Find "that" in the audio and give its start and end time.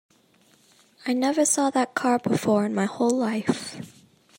1.69-1.93